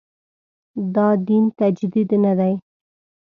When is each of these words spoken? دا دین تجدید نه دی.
دا 0.95 1.07
دین 1.27 1.43
تجدید 1.59 2.09
نه 2.23 2.33
دی. 2.39 2.53